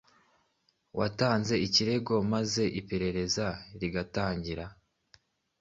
[0.99, 3.45] watanze ikirego maze iperereza
[3.79, 4.65] riratangira